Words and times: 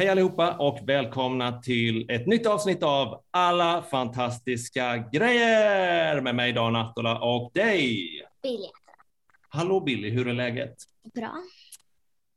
Hej 0.00 0.08
allihopa 0.08 0.56
och 0.56 0.78
välkomna 0.88 1.60
till 1.60 2.10
ett 2.10 2.26
nytt 2.26 2.46
avsnitt 2.46 2.82
av 2.82 3.22
Alla 3.30 3.82
fantastiska 3.82 4.96
grejer 5.12 6.20
med 6.20 6.34
mig 6.34 6.52
Dan 6.52 6.76
Attola 6.76 7.20
och 7.20 7.50
dig. 7.54 8.08
Billy. 8.42 8.68
Hallå 9.48 9.80
Billy, 9.80 10.10
hur 10.10 10.28
är 10.28 10.32
läget? 10.32 10.74
Bra. 11.14 11.32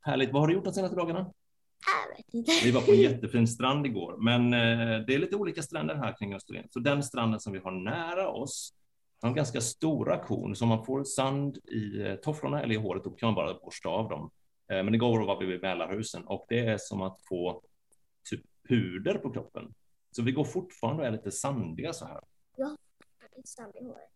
Härligt. 0.01 0.31
Vad 0.31 0.41
har 0.41 0.47
du 0.47 0.53
gjort 0.53 0.63
de 0.63 0.73
senaste 0.73 0.95
dagarna? 0.95 1.19
Jag 1.19 2.17
vet 2.17 2.33
inte. 2.33 2.51
Vi 2.63 2.71
var 2.71 2.81
på 2.81 2.91
en 2.91 3.01
jättefin 3.01 3.47
strand 3.47 3.85
igår, 3.85 4.17
men 4.17 4.53
eh, 4.53 5.05
det 5.07 5.15
är 5.15 5.19
lite 5.19 5.35
olika 5.35 5.61
stränder 5.61 5.95
här 5.95 6.17
kring 6.19 6.33
Österlen. 6.33 6.67
Så 6.69 6.79
den 6.79 7.03
stranden 7.03 7.39
som 7.39 7.53
vi 7.53 7.59
har 7.59 7.71
nära 7.71 8.29
oss 8.29 8.73
har 9.21 9.29
en 9.29 9.35
ganska 9.35 9.61
stora 9.61 10.17
kon, 10.17 10.55
så 10.55 10.65
om 10.65 10.69
man 10.69 10.85
får 10.85 11.03
sand 11.03 11.57
i 11.57 12.01
eh, 12.01 12.15
tofflorna 12.15 12.63
eller 12.63 12.75
i 12.75 12.77
håret, 12.77 13.03
då 13.03 13.09
kan 13.09 13.27
man 13.27 13.35
bara 13.35 13.53
borsta 13.53 13.89
av 13.89 14.09
dem. 14.09 14.31
Eh, 14.67 14.83
Men 14.83 14.95
igår 14.95 15.25
var 15.25 15.39
vi 15.39 15.45
vid 15.45 15.61
Mälarhusen 15.61 16.27
och 16.27 16.45
det 16.49 16.59
är 16.59 16.77
som 16.77 17.01
att 17.01 17.21
få 17.29 17.63
typ 18.29 18.41
puder 18.69 19.17
på 19.17 19.33
kroppen. 19.33 19.73
Så 20.11 20.23
vi 20.23 20.31
går 20.31 20.43
fortfarande 20.43 21.01
och 21.01 21.07
är 21.07 21.11
lite 21.11 21.31
sandiga 21.31 21.93
så 21.93 22.05
här. 22.05 22.21
Sand 23.45 23.75
i 23.75 23.83
håret. 23.83 24.09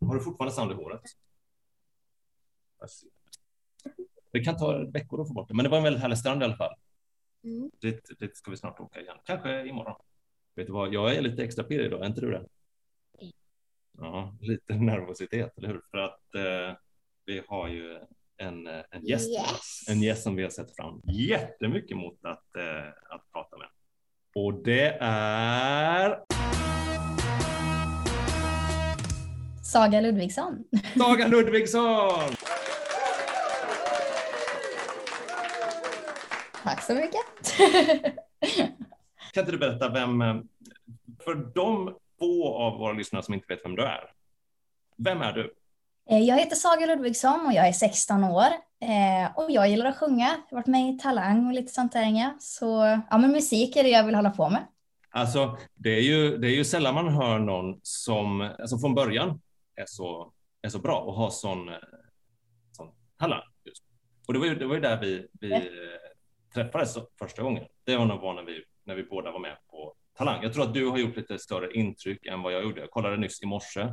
Har 0.00 0.14
du 0.14 0.20
fortfarande 0.20 0.54
sand 0.54 0.72
i 0.72 0.74
håret? 0.74 1.02
Jag. 2.78 2.88
Det 4.30 4.44
kan 4.44 4.56
ta 4.56 4.78
veckor 4.78 5.20
att 5.20 5.28
få 5.28 5.34
bort 5.34 5.48
det, 5.48 5.54
men 5.54 5.64
det 5.64 5.68
var 5.68 5.78
en 5.78 5.84
väldigt 5.84 6.02
härlig 6.02 6.18
strand 6.18 6.42
i 6.42 6.44
alla 6.44 6.56
fall. 6.56 6.74
Mm. 7.44 7.70
Dit, 7.80 8.18
dit 8.18 8.36
ska 8.36 8.50
vi 8.50 8.56
snart 8.56 8.80
åka 8.80 9.00
igen. 9.00 9.16
Kanske 9.24 9.66
imorgon. 9.66 10.00
Vet 10.54 10.66
du 10.66 10.72
vad, 10.72 10.94
jag 10.94 11.14
är 11.14 11.22
lite 11.22 11.44
extra 11.44 11.64
pirrig 11.64 11.86
idag, 11.86 12.02
är 12.02 12.06
inte 12.06 12.20
du 12.20 12.30
det? 12.30 12.46
Ja, 13.98 14.36
lite 14.40 14.74
nervositet, 14.74 15.58
eller 15.58 15.68
hur? 15.68 15.82
För 15.90 15.98
att 15.98 16.34
eh, 16.34 16.76
vi 17.24 17.42
har 17.48 17.68
ju 17.68 18.00
en, 18.36 18.66
eh, 18.66 18.82
en 18.90 19.06
gäst 19.06 19.30
Yes. 19.30 19.88
En 19.88 20.02
gäst 20.02 20.22
som 20.22 20.36
vi 20.36 20.42
har 20.42 20.50
sett 20.50 20.76
fram 20.76 21.00
jättemycket 21.04 21.96
mot 21.96 22.24
att, 22.24 22.56
eh, 22.56 23.14
att 23.14 23.32
prata 23.32 23.56
med. 23.58 23.68
Och 24.34 24.54
det 24.64 24.98
är 25.00 26.18
Saga 29.64 30.00
Ludvigsson. 30.00 30.64
Saga 30.98 31.26
Ludvigsson! 31.26 32.30
Tack 36.64 36.82
så 36.82 36.94
mycket. 36.94 37.56
Kan 39.32 39.40
inte 39.40 39.52
du 39.52 39.58
berätta 39.58 39.88
vem, 39.88 40.22
eh, 40.22 40.36
för 41.24 41.34
de 41.34 41.96
få 42.18 42.54
av 42.54 42.78
våra 42.78 42.92
lyssnare 42.92 43.22
som 43.22 43.34
inte 43.34 43.46
vet 43.48 43.64
vem 43.64 43.76
du 43.76 43.82
är, 43.82 44.10
vem 44.96 45.22
är 45.22 45.32
du? 45.32 45.54
Eh, 46.12 46.18
Jag 46.20 46.38
heter 46.38 46.56
Saga 46.56 46.86
Ludvigsson 46.86 47.46
och 47.46 47.52
jag 47.52 47.68
är 47.68 47.72
16 47.72 48.24
år. 48.24 48.46
Eh, 48.80 49.36
Och 49.38 49.50
jag 49.50 49.68
gillar 49.68 49.86
att 49.86 49.96
sjunga. 49.96 50.26
Jag 50.26 50.56
har 50.56 50.62
varit 50.62 50.66
med 50.66 50.94
i 50.94 50.98
Talang 50.98 51.46
och 51.46 51.52
lite 51.52 51.72
sånt 51.72 51.92
där. 51.92 52.34
Så 52.38 52.66
ja, 53.10 53.18
men 53.18 53.32
musik 53.32 53.76
är 53.76 53.82
det 53.82 53.88
jag 53.88 54.04
vill 54.04 54.14
hålla 54.14 54.30
på 54.30 54.48
med. 54.50 54.66
Alltså, 55.10 55.58
det 55.74 55.90
är 55.90 56.00
ju, 56.00 56.38
det 56.38 56.46
är 56.48 56.54
ju 56.54 56.64
sällan 56.64 56.94
man 56.94 57.08
hör 57.14 57.38
någon 57.38 57.80
som 57.82 58.40
alltså 58.40 58.78
från 58.78 58.94
början 58.94 59.40
är 59.76 59.84
så, 59.86 60.32
är 60.62 60.68
så 60.68 60.78
bra 60.78 61.00
och 61.00 61.14
har 61.14 61.30
sån, 61.30 61.68
eh, 61.68 61.74
sån 62.72 62.88
talang. 63.18 63.42
Just. 63.64 63.82
Och 64.26 64.32
det 64.32 64.38
var 64.38 64.46
ju, 64.46 64.54
det 64.54 64.66
var 64.66 64.74
ju 64.74 64.80
där 64.80 65.00
vi, 65.00 65.26
vi 65.40 65.52
eh, 65.52 65.60
träffades 66.54 66.96
första 67.18 67.42
gången. 67.42 67.64
Det 67.84 67.96
var 67.96 68.06
nog 68.06 68.20
var 68.20 68.34
när 68.34 68.42
vi, 68.42 68.64
när 68.84 68.94
vi 68.94 69.02
båda 69.02 69.30
var 69.32 69.38
med 69.40 69.56
på 69.70 69.94
Talang. 70.18 70.42
Jag 70.42 70.52
tror 70.52 70.64
att 70.64 70.74
du 70.74 70.88
har 70.88 70.98
gjort 70.98 71.16
lite 71.16 71.38
större 71.38 71.72
intryck 71.72 72.26
än 72.26 72.42
vad 72.42 72.52
jag 72.52 72.62
gjorde. 72.62 72.80
Jag 72.80 72.90
kollade 72.90 73.16
nyss 73.16 73.42
i 73.42 73.46
morse 73.46 73.88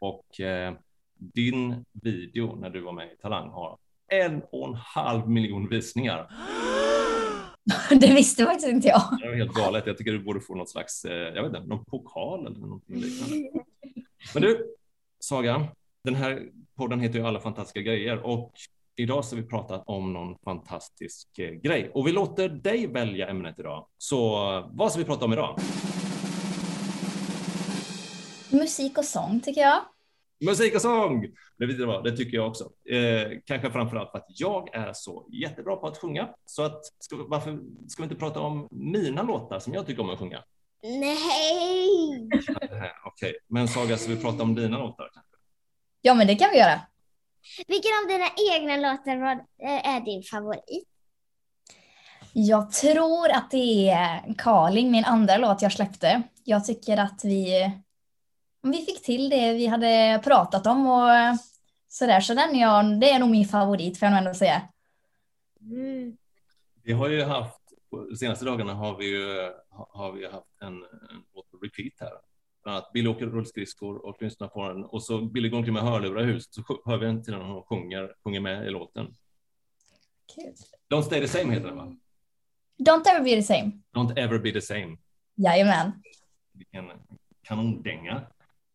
och 0.00 0.40
eh, 0.40 0.74
din 1.20 1.84
video 1.92 2.56
när 2.56 2.70
du 2.70 2.80
var 2.80 2.92
med 2.92 3.06
i 3.12 3.16
Talang 3.22 3.50
har 3.50 3.78
en 4.12 4.42
och 4.52 4.68
en 4.68 4.74
halv 4.74 5.28
miljon 5.28 5.68
visningar. 5.68 6.30
Det 7.90 8.14
visste 8.14 8.44
faktiskt 8.44 8.68
inte 8.68 8.88
jag. 8.88 9.02
Det 9.20 9.28
var 9.28 9.34
helt 9.34 9.54
galet. 9.54 9.86
Jag 9.86 9.98
tycker 9.98 10.12
du 10.12 10.18
borde 10.18 10.40
få 10.40 10.54
något 10.54 10.70
slags, 10.70 11.04
eh, 11.04 11.12
jag 11.12 11.42
vet 11.42 11.56
inte, 11.56 11.68
någon 11.68 11.84
pokal 11.84 12.46
eller 12.46 12.58
någonting 12.58 12.96
liknande. 12.96 13.50
Men 14.34 14.42
du, 14.42 14.74
Saga, 15.20 15.68
den 16.04 16.14
här 16.14 16.48
podden 16.76 17.00
heter 17.00 17.18
ju 17.18 17.26
Alla 17.26 17.40
fantastiska 17.40 17.80
grejer 17.80 18.26
och 18.26 18.52
idag 18.96 19.24
ska 19.24 19.36
vi 19.36 19.42
prata 19.42 19.78
om 19.78 20.12
någon 20.12 20.36
fantastisk 20.44 21.38
eh, 21.38 21.50
grej 21.50 21.90
och 21.94 22.06
vi 22.06 22.12
låter 22.12 22.48
dig 22.48 22.86
välja 22.86 23.28
ämnet 23.28 23.58
idag. 23.58 23.86
Så 23.98 24.30
vad 24.72 24.92
ska 24.92 24.98
vi 24.98 25.04
prata 25.04 25.24
om 25.24 25.32
idag? 25.32 25.58
Musik 28.50 28.98
och 28.98 29.04
sång 29.04 29.40
tycker 29.40 29.60
jag. 29.60 29.80
Musik 30.40 30.74
och 30.74 30.80
sång! 30.80 31.26
Det, 31.58 31.66
vet 31.66 31.78
du 31.78 31.86
vad, 31.86 32.04
det 32.04 32.16
tycker 32.16 32.36
jag 32.36 32.48
också. 32.48 32.64
Eh, 32.90 33.38
kanske 33.46 33.70
framförallt 33.70 34.10
för 34.10 34.18
att 34.18 34.26
jag 34.28 34.74
är 34.74 34.92
så 34.92 35.28
jättebra 35.32 35.76
på 35.76 35.86
att 35.86 35.98
sjunga. 35.98 36.28
Så 36.46 36.62
att, 36.62 36.80
ska, 36.98 37.16
varför 37.28 37.58
ska 37.88 38.02
vi 38.02 38.04
inte 38.04 38.16
prata 38.16 38.40
om 38.40 38.68
mina 38.70 39.22
låtar 39.22 39.58
som 39.58 39.74
jag 39.74 39.86
tycker 39.86 40.02
om 40.02 40.10
att 40.10 40.18
sjunga? 40.18 40.44
Nej! 40.82 42.28
Okej, 43.04 43.34
men 43.46 43.68
Saga, 43.68 43.96
ska 43.96 44.10
vi 44.14 44.22
prata 44.22 44.42
om 44.42 44.54
dina 44.54 44.78
låtar? 44.78 45.10
kanske? 45.14 45.36
Ja, 46.00 46.14
men 46.14 46.26
det 46.26 46.34
kan 46.34 46.50
vi 46.52 46.58
göra. 46.58 46.80
Vilken 47.68 47.90
av 48.02 48.08
dina 48.08 48.26
egna 48.54 48.76
låtar 48.76 49.16
var, 49.16 49.32
eh, 49.62 49.94
är 49.94 50.00
din 50.00 50.22
favorit? 50.22 50.88
Jag 52.32 52.72
tror 52.72 53.30
att 53.30 53.50
det 53.50 53.88
är 53.90 54.34
Karling, 54.38 54.90
min 54.90 55.04
andra 55.04 55.36
låt 55.36 55.62
jag 55.62 55.72
släppte. 55.72 56.22
Jag 56.44 56.64
tycker 56.64 56.96
att 56.96 57.20
vi, 57.24 57.72
vi 58.62 58.84
fick 58.84 59.02
till 59.02 59.30
det 59.30 59.52
vi 59.52 59.66
hade 59.66 60.20
pratat 60.24 60.66
om 60.66 60.86
och 60.86 61.08
sådär. 61.88 62.20
Så 62.20 62.34
den 62.34 62.54
är 62.54 62.60
jag, 62.60 63.00
det 63.00 63.10
är 63.10 63.18
nog 63.18 63.30
min 63.30 63.48
favorit 63.48 63.98
får 63.98 64.06
jag 64.06 64.12
nog 64.12 64.18
ändå 64.18 64.34
säga. 64.34 64.62
Mm. 65.60 66.16
Vi 66.82 66.92
har 66.92 67.08
ju 67.08 67.22
haft, 67.22 67.60
de 68.10 68.16
senaste 68.16 68.44
dagarna 68.44 68.74
har 68.74 68.96
vi 68.96 69.06
ju 69.06 69.52
ha- 69.70 69.90
har 69.92 70.12
vi 70.12 70.26
haft 70.26 70.46
en, 70.60 70.74
en 70.74 71.22
repeat 71.62 71.92
här. 72.00 72.12
Bland 72.62 72.76
annat 72.76 72.92
Billy 72.92 73.08
åker 73.08 73.26
rullskridskor 73.26 74.06
och 74.06 74.22
lyssnar 74.22 74.48
på 74.48 74.68
den 74.68 74.84
och 74.84 75.02
så 75.02 75.20
Billy 75.20 75.48
går 75.48 75.58
omkring 75.58 75.74
med 75.74 75.82
hörlurar 75.82 76.22
i 76.22 76.24
huset 76.32 76.54
så 76.54 76.62
hör 76.84 76.96
vi 76.96 77.06
en 77.06 77.22
till 77.24 77.32
när 77.32 77.40
hon 77.44 77.62
sjunger, 77.62 78.14
sjunger 78.24 78.40
med 78.40 78.66
i 78.66 78.70
låten. 78.70 79.14
Kul. 80.34 80.54
Don't 80.90 81.02
stay 81.02 81.20
the 81.20 81.28
same 81.28 81.54
heter 81.54 81.68
den 81.68 81.76
va? 81.76 81.96
Don't 82.78 83.06
ever 83.10 83.20
be 83.24 83.30
the 83.30 83.42
same. 83.42 83.70
Don't 83.92 84.18
ever 84.18 84.38
be 84.38 84.52
the 84.52 84.60
same. 84.60 84.96
Jajamän. 85.34 85.92
Vilken 86.52 86.90
kanondänga. 87.42 88.22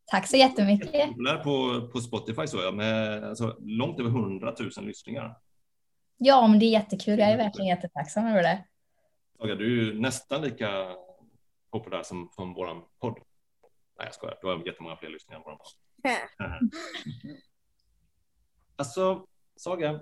Tack 0.06 0.28
så 0.28 0.38
jättemycket. 0.38 1.16
På, 1.44 1.88
på 1.94 2.00
Spotify 2.02 2.48
så 2.48 2.58
jag 2.58 2.76
med 2.76 3.24
alltså, 3.24 3.58
långt 3.60 4.00
över 4.00 4.10
100 4.10 4.56
000 4.78 4.86
lyssningar. 4.86 5.38
Ja, 6.18 6.48
men 6.48 6.60
det 6.60 6.66
är 6.66 6.70
jättekul. 6.70 7.20
Jag 7.20 7.30
är 7.30 7.38
verkligen 7.38 7.68
jättetacksam 7.68 8.28
över 8.28 8.44
det. 8.44 8.66
Saga, 9.38 9.56
du 9.56 9.66
är 9.66 9.86
ju 9.86 10.00
nästan 10.00 10.42
lika 10.42 10.96
populär 11.72 12.04
som, 12.04 12.30
som 12.36 12.54
våran 12.54 12.82
podd. 13.00 13.18
Nej, 13.98 14.08
jag 14.08 14.14
skojar. 14.14 14.38
Du 14.42 14.48
har 14.48 14.68
jättemånga 14.68 14.96
fler 14.96 15.10
lyssningar 15.10 15.38
än 15.40 15.44
våran 15.44 15.58
podd. 15.58 15.72
Alltså, 18.76 19.26
Saga, 19.56 20.00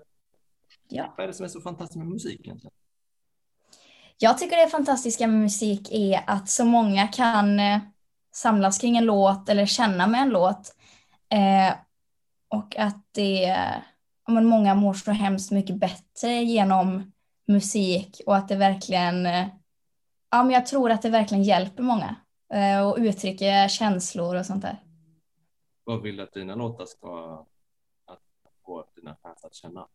Ja. 0.87 1.13
vad 1.17 1.23
är 1.23 1.27
det 1.27 1.33
som 1.33 1.43
är 1.43 1.47
så 1.47 1.61
fantastiskt 1.61 1.97
med 1.97 2.07
musik 2.07 2.39
egentligen? 2.39 2.73
Jag 4.17 4.37
tycker 4.37 4.57
det 4.57 4.67
fantastiska 4.67 5.27
med 5.27 5.39
musik 5.39 5.87
är 5.91 6.23
att 6.27 6.49
så 6.49 6.65
många 6.65 7.07
kan 7.07 7.59
eh, 7.59 7.79
samlas 8.33 8.77
kring 8.77 8.97
en 8.97 9.05
låt 9.05 9.49
eller 9.49 9.65
känna 9.65 10.07
med 10.07 10.21
en 10.21 10.29
låt. 10.29 10.75
Eh, 11.29 11.73
och 12.49 12.77
att 12.77 13.07
det, 13.11 13.57
men 14.27 14.45
många 14.45 14.75
mår 14.75 14.93
så 14.93 15.11
hemskt 15.11 15.51
mycket 15.51 15.75
bättre 15.75 16.29
genom 16.29 17.11
musik 17.47 18.21
och 18.25 18.35
att 18.35 18.47
det 18.47 18.55
verkligen, 18.55 19.25
eh, 19.25 19.47
ja 20.31 20.43
men 20.43 20.51
jag 20.51 20.65
tror 20.65 20.91
att 20.91 21.01
det 21.01 21.09
verkligen 21.09 21.43
hjälper 21.43 21.83
många. 21.83 22.15
Eh, 22.53 22.87
och 22.87 22.97
uttrycka 22.97 23.69
känslor 23.69 24.35
och 24.35 24.45
sånt 24.45 24.61
där. 24.61 24.77
Vad 25.83 26.01
vill 26.01 26.15
du 26.17 26.23
att 26.23 26.33
dina 26.33 26.55
låtar 26.55 26.85
ska 26.85 27.45
att 28.07 28.19
få 28.65 28.85
dina 28.95 29.15
fans 29.15 29.43
att 29.43 29.55
känna? 29.55 29.87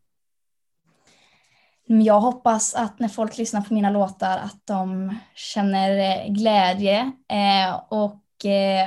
Men 1.87 2.05
Jag 2.05 2.20
hoppas 2.20 2.75
att 2.75 2.99
när 2.99 3.08
folk 3.08 3.38
lyssnar 3.38 3.61
på 3.61 3.75
mina 3.75 3.90
låtar 3.90 4.38
att 4.38 4.67
de 4.67 5.14
känner 5.35 5.99
eh, 5.99 6.32
glädje 6.32 7.12
eh, 7.29 7.81
och 7.88 8.27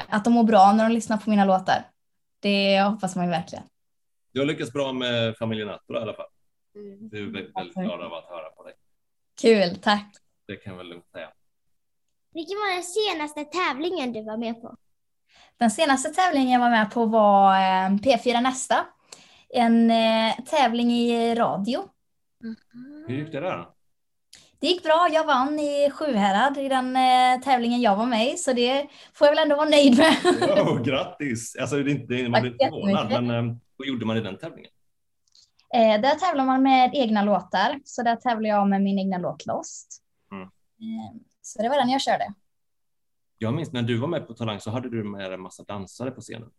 att 0.08 0.24
de 0.24 0.34
mår 0.34 0.44
bra 0.44 0.74
när 0.74 0.84
de 0.90 0.94
lyssnar 0.94 1.18
på 1.18 1.30
mina 1.30 1.46
låtar. 1.46 1.88
Det 2.40 2.82
hoppas 2.82 3.16
man 3.16 3.26
ju 3.26 3.32
verkligen. 3.32 3.64
Du 4.34 4.40
har 4.40 4.46
lyckats 4.48 4.74
bra 4.74 4.94
med 4.94 5.38
familjen 5.38 5.70
Attola 5.70 6.00
i 6.00 6.02
alla 6.02 6.14
fall. 6.14 6.28
Mm. 6.76 7.10
Du 7.10 7.18
är 7.18 7.32
väldigt, 7.32 7.58
väldigt 7.58 7.76
glad 7.76 8.02
av 8.02 8.14
att 8.14 8.26
höra 8.26 8.50
på 8.50 8.64
dig. 8.64 8.74
Kul, 9.42 9.76
tack. 9.76 10.16
Det 10.48 10.56
kan 10.56 10.78
väl 10.78 10.88
lugnt 10.88 11.08
säga. 11.12 11.30
Vilken 12.34 12.58
var 12.58 12.74
den 12.74 12.84
senaste 12.84 13.44
tävlingen 13.44 14.14
du 14.14 14.24
var 14.24 14.38
med 14.38 14.62
på? 14.62 14.76
Den 15.58 15.72
senaste 15.72 16.10
tävlingen 16.10 16.50
jag 16.50 16.60
var 16.60 16.70
med 16.70 16.92
på 16.92 17.06
var 17.06 17.56
eh, 17.56 17.90
P4 17.90 18.42
Nästa. 18.42 18.88
En 19.50 19.92
eh, 19.92 20.36
tävling 20.46 20.92
i 20.92 21.36
radio. 21.36 21.84
Hur 23.08 23.16
gick 23.16 23.32
det 23.32 23.40
där? 23.40 23.68
Det 24.62 24.68
gick 24.68 24.84
bra. 24.84 25.08
Jag 25.12 25.26
vann 25.26 25.60
i 25.60 25.92
Sjuhärad 25.92 26.58
i 26.58 26.70
den 26.70 26.96
eh, 26.96 27.42
tävlingen 27.44 27.82
jag 27.82 27.96
var 27.96 28.06
med 28.06 28.34
i, 28.34 28.38
så 28.38 28.54
det 28.54 28.88
får 29.14 29.28
jag 29.28 29.36
väl 29.36 29.44
ändå 29.44 29.56
vara 29.56 29.70
nöjd 29.70 29.98
med. 29.98 30.16
Wow, 30.24 30.84
grattis! 30.86 31.56
Alltså, 31.56 31.76
det 31.76 31.92
är 31.92 31.96
inte, 31.96 32.30
man 32.30 32.42
blir 32.42 32.52
inte 32.52 32.66
förvånad, 32.66 33.24
men 33.24 33.50
eh, 33.50 33.56
vad 33.76 33.88
gjorde 33.88 34.06
man 34.06 34.18
i 34.18 34.22
den 34.22 34.38
tävlingen? 34.38 34.72
Eh, 35.74 36.02
där 36.02 36.16
tävlar 36.16 36.46
man 36.46 36.64
med 36.64 36.92
egna 36.94 37.24
låtar, 37.24 37.80
så 37.84 38.04
där 38.04 38.16
tävlar 38.16 38.50
jag 38.50 38.70
med 38.70 38.82
min 38.82 39.00
egna 39.00 39.18
låt 39.18 39.46
Lost. 39.46 40.04
Mm. 40.32 40.44
Eh, 40.44 41.22
så 41.42 41.62
det 41.62 41.70
var 41.70 41.78
den 41.78 41.90
jag 41.90 42.02
körde. 42.02 42.34
Jag 43.38 43.54
minns 43.54 43.72
när 43.72 43.82
du 43.82 43.98
var 43.98 44.08
med 44.08 44.28
på 44.28 44.34
Talang 44.34 44.60
så 44.60 44.72
hade 44.72 44.90
du 44.90 45.04
med 45.04 45.34
en 45.34 45.42
massa 45.42 45.64
dansare 45.64 46.12
på 46.12 46.22
scenen. 46.22 46.50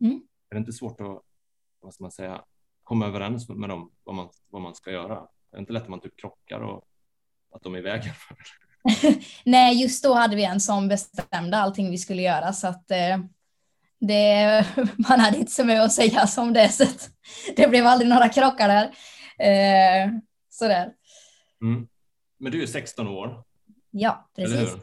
Mm. 0.00 0.22
Är 0.50 0.54
det 0.54 0.58
inte 0.58 0.72
svårt 0.72 1.00
att, 1.00 1.22
vad 1.80 1.94
ska 1.94 2.04
man 2.04 2.10
säga, 2.10 2.44
komma 2.82 3.06
överens 3.06 3.48
med 3.48 3.68
dem 3.68 3.92
vad 4.04 4.14
man, 4.14 4.28
vad 4.50 4.62
man 4.62 4.74
ska 4.74 4.90
göra? 4.90 5.16
Är 5.16 5.56
det 5.56 5.58
inte 5.58 5.72
lätt 5.72 5.82
att 5.82 5.88
man 5.88 6.00
typ 6.00 6.20
krockar 6.20 6.60
och 6.60 6.84
att 7.56 7.62
de 7.62 7.74
är 7.74 7.78
i 7.78 7.82
vägen? 7.82 8.14
Nej, 9.44 9.82
just 9.82 10.04
då 10.04 10.14
hade 10.14 10.36
vi 10.36 10.44
en 10.44 10.60
som 10.60 10.88
bestämde 10.88 11.56
allting 11.56 11.90
vi 11.90 11.98
skulle 11.98 12.22
göra 12.22 12.52
så 12.52 12.66
att 12.66 12.90
eh, 12.90 13.18
det, 14.00 14.66
man 15.08 15.20
hade 15.20 15.38
inte 15.38 15.52
så 15.52 15.64
mycket 15.64 15.82
att 15.82 15.92
säga 15.92 16.26
som 16.26 16.52
det 16.52 16.68
så 16.68 16.82
att 16.82 17.10
det 17.56 17.68
blev 17.68 17.86
aldrig 17.86 18.08
några 18.10 18.28
krockar 18.28 18.68
där. 18.68 18.84
Eh, 19.38 20.10
sådär. 20.50 20.92
Mm. 21.62 21.88
Men 22.38 22.52
du 22.52 22.62
är 22.62 22.66
16 22.66 23.08
år, 23.08 23.42
Ja, 23.90 24.28
precis. 24.36 24.76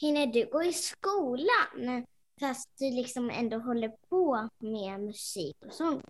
Hinner 0.00 0.26
du 0.26 0.48
gå 0.52 0.62
i 0.62 0.72
skolan 0.72 2.06
fast 2.40 2.68
du 2.78 2.90
liksom 2.90 3.30
ändå 3.30 3.58
håller 3.58 3.88
på 3.88 4.48
med 4.58 5.00
musik 5.00 5.56
och 5.66 5.72
sånt? 5.72 6.04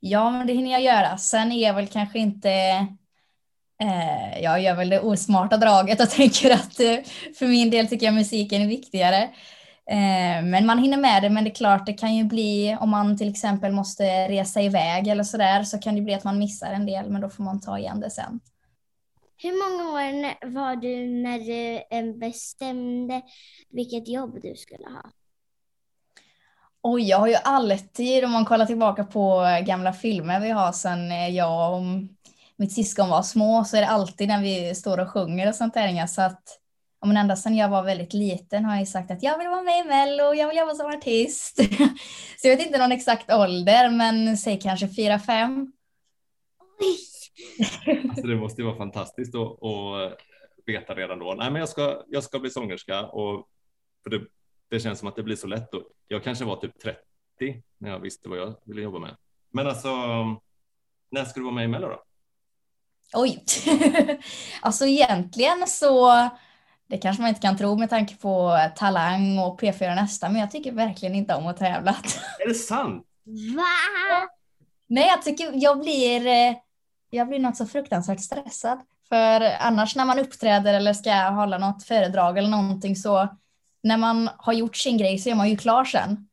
Ja, 0.00 0.30
men 0.30 0.46
det 0.46 0.52
hinner 0.52 0.70
jag 0.70 0.82
göra. 0.82 1.18
Sen 1.18 1.52
är 1.52 1.62
jag 1.62 1.74
väl 1.74 1.88
kanske 1.88 2.18
inte... 2.18 2.50
Eh, 3.82 4.42
jag 4.42 4.60
gör 4.62 4.74
väl 4.74 4.88
det 4.88 5.00
osmarta 5.00 5.56
draget 5.56 6.00
och 6.00 6.10
tänker 6.16 6.50
att 6.50 6.80
eh, 6.80 6.96
för 7.38 7.46
min 7.46 7.70
del 7.70 7.88
tycker 7.88 8.06
jag 8.06 8.14
musiken 8.14 8.62
är 8.62 8.68
viktigare. 8.68 9.22
Eh, 9.90 10.44
men 10.44 10.66
man 10.66 10.78
hinner 10.78 10.96
med 10.96 11.22
det, 11.22 11.30
men 11.30 11.44
det 11.44 11.50
är 11.50 11.54
klart 11.54 11.86
det 11.86 11.92
kan 11.92 12.14
ju 12.14 12.24
bli 12.24 12.76
om 12.80 12.90
man 12.90 13.16
till 13.16 13.30
exempel 13.30 13.72
måste 13.72 14.28
resa 14.28 14.62
iväg 14.62 15.08
eller 15.08 15.24
sådär 15.24 15.62
så 15.62 15.78
kan 15.78 15.94
det 15.94 16.02
bli 16.02 16.14
att 16.14 16.24
man 16.24 16.38
missar 16.38 16.72
en 16.72 16.86
del, 16.86 17.10
men 17.10 17.20
då 17.20 17.28
får 17.28 17.44
man 17.44 17.60
ta 17.60 17.78
igen 17.78 18.00
det 18.00 18.10
sen. 18.10 18.40
Hur 19.36 19.52
många 19.52 19.92
år 19.92 20.50
var 20.54 20.76
du 20.76 21.06
när 21.06 21.38
du 21.38 21.96
eh, 21.96 22.14
bestämde 22.14 23.22
vilket 23.70 24.08
jobb 24.08 24.38
du 24.42 24.54
skulle 24.56 24.84
ha? 24.84 25.10
Oj, 26.82 27.02
jag 27.02 27.18
har 27.18 27.28
ju 27.28 27.34
alltid, 27.44 28.24
om 28.24 28.30
man 28.30 28.44
kollar 28.44 28.66
tillbaka 28.66 29.04
på 29.04 29.46
gamla 29.66 29.92
filmer 29.92 30.40
vi 30.40 30.50
har 30.50 30.72
sedan 30.72 31.12
eh, 31.12 31.28
jag 31.28 31.72
och 31.72 31.82
mitt 32.56 32.72
syskon 32.72 33.08
var 33.08 33.22
små, 33.22 33.64
så 33.64 33.76
är 33.76 33.80
det 33.80 33.88
alltid 33.88 34.28
när 34.28 34.42
vi 34.42 34.74
står 34.74 35.00
och 35.00 35.08
sjunger 35.08 35.48
och 35.48 35.54
sånt 35.54 35.74
där. 35.74 36.06
Så 36.06 36.22
att, 36.22 36.60
ja, 37.00 37.06
men 37.06 37.16
ända 37.16 37.36
sedan 37.36 37.56
jag 37.56 37.68
var 37.68 37.82
väldigt 37.82 38.12
liten 38.12 38.64
har 38.64 38.76
jag 38.76 38.88
sagt 38.88 39.10
att 39.10 39.22
jag 39.22 39.38
vill 39.38 39.48
vara 39.48 39.62
med 39.62 39.80
i 39.80 39.88
Mello, 39.88 40.34
jag 40.34 40.48
vill 40.48 40.58
jobba 40.58 40.74
som 40.74 40.86
artist. 40.86 41.56
så 42.38 42.48
jag 42.48 42.56
vet 42.56 42.66
inte 42.66 42.78
någon 42.78 42.92
exakt 42.92 43.32
ålder, 43.32 43.90
men 43.90 44.36
säg 44.36 44.60
kanske 44.60 44.88
fyra, 44.88 45.18
fem. 45.18 45.72
Oj! 46.80 46.96
Alltså 48.08 48.26
det 48.26 48.36
måste 48.36 48.62
ju 48.62 48.66
vara 48.66 48.76
fantastiskt 48.76 49.34
att, 49.34 49.62
att 49.62 50.18
veta 50.66 50.94
redan 50.94 51.18
då. 51.18 51.34
Nej, 51.34 51.50
men 51.50 51.60
jag 51.60 51.68
ska, 51.68 52.02
jag 52.08 52.24
ska 52.24 52.38
bli 52.38 52.50
sångerska 52.50 53.06
och 53.06 53.48
för 54.02 54.10
det, 54.10 54.20
det 54.70 54.80
känns 54.80 54.98
som 54.98 55.08
att 55.08 55.16
det 55.16 55.22
blir 55.22 55.36
så 55.36 55.46
lätt. 55.46 55.72
Då. 55.72 55.88
Jag 56.08 56.24
kanske 56.24 56.44
var 56.44 56.56
typ 56.56 56.78
30 56.78 57.62
när 57.78 57.90
jag 57.90 58.00
visste 58.00 58.28
vad 58.28 58.38
jag 58.38 58.54
ville 58.64 58.82
jobba 58.82 58.98
med. 58.98 59.16
Men 59.50 59.66
alltså, 59.66 59.88
när 61.10 61.24
ska 61.24 61.40
du 61.40 61.44
vara 61.44 61.54
med 61.54 61.64
i 61.64 61.68
Mello 61.68 61.88
då? 61.88 62.02
Oj! 63.14 63.44
alltså 64.60 64.86
egentligen 64.86 65.66
så, 65.66 66.14
det 66.88 66.98
kanske 66.98 67.22
man 67.22 67.28
inte 67.28 67.40
kan 67.40 67.56
tro 67.56 67.76
med 67.76 67.90
tanke 67.90 68.16
på 68.16 68.58
Talang 68.76 69.38
och 69.38 69.60
P4 69.60 69.94
Nästa, 69.94 70.28
men 70.28 70.40
jag 70.40 70.50
tycker 70.50 70.72
verkligen 70.72 71.14
inte 71.14 71.34
om 71.34 71.46
att 71.46 71.56
tävla. 71.56 71.90
Är 72.38 72.48
det 72.48 72.54
sant? 72.54 73.06
Va? 73.56 74.28
Nej, 74.86 75.06
jag 75.06 75.22
tycker 75.22 75.50
jag 75.54 75.80
blir, 75.80 76.26
eh, 76.26 76.54
jag 77.10 77.28
blir 77.28 77.38
något 77.38 77.56
så 77.56 77.66
fruktansvärt 77.66 78.20
stressad. 78.20 78.78
För 79.08 79.40
annars 79.60 79.96
när 79.96 80.04
man 80.04 80.18
uppträder 80.18 80.74
eller 80.74 80.92
ska 80.92 81.14
hålla 81.14 81.58
något 81.58 81.84
föredrag 81.84 82.38
eller 82.38 82.48
någonting 82.48 82.96
så 82.96 83.28
när 83.82 83.96
man 83.96 84.30
har 84.36 84.52
gjort 84.52 84.76
sin 84.76 84.98
grej 84.98 85.18
så 85.18 85.30
är 85.30 85.34
man 85.34 85.50
ju 85.50 85.56
klar 85.56 85.84
sen. 85.84 86.28